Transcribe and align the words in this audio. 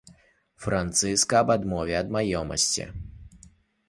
Францыска 0.63 1.35
аб 1.45 1.49
адмове 1.55 1.93
ад 2.01 2.07
маёмасці. 2.15 2.87